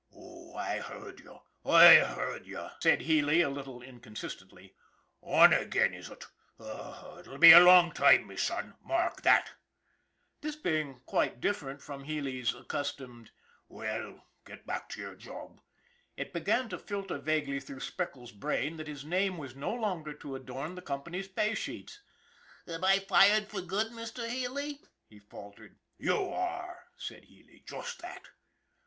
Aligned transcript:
"Oh, 0.15 0.55
I 0.55 0.79
heard 0.79 1.19
you 1.19 1.41
I 1.63 1.97
heard 1.97 2.47
you," 2.47 2.69
said 2.81 3.01
Healy, 3.01 3.41
a 3.41 3.49
little 3.51 3.83
inconsistently." 3.83 4.73
On 5.21 5.53
ag'in, 5.53 5.93
is 5.93 6.09
ut? 6.09 6.25
Ut'll 6.59 7.37
be 7.37 7.51
a 7.51 7.59
long 7.59 7.91
toime, 7.91 8.25
me 8.25 8.35
son, 8.35 8.73
mark 8.83 9.21
that!" 9.21 9.51
This 10.41 10.55
being 10.55 11.01
quite 11.05 11.39
different 11.39 11.83
from 11.83 12.05
Healy's 12.05 12.55
accustomed, 12.55 13.29
310 13.67 13.75
ON 13.77 13.77
THE 13.77 13.87
IRON 13.87 14.07
AT 14.07 14.07
BIG 14.07 14.07
CLOUD 14.07 14.07
r< 14.07 14.11
Well, 14.17 14.27
git 14.45 14.65
back 14.65 14.89
to 14.89 15.01
yer 15.01 15.15
job/' 15.15 15.59
it 16.17 16.33
began 16.33 16.67
to 16.69 16.79
filter 16.79 17.19
vaguely 17.19 17.59
through 17.59 17.81
Speckles' 17.81 18.31
brain 18.31 18.77
that 18.77 18.87
his 18.87 19.05
name 19.05 19.37
was 19.37 19.55
no 19.55 19.71
longer 19.71 20.13
to 20.15 20.35
adorn 20.35 20.73
the 20.73 20.81
company's 20.81 21.27
pay 21.27 21.53
sheets." 21.53 22.01
Am 22.67 22.83
I 22.83 22.97
fired 22.97 23.49
for 23.49 23.61
good, 23.61 23.91
Mr. 23.91 24.27
Healy?" 24.27 24.81
he 25.11 25.19
faltered. 25.19 25.77
"You 25.99 26.27
are!" 26.29 26.85
said 26.97 27.25
Healy. 27.25 27.63
"Just 27.67 28.01
that!" 28.01 28.29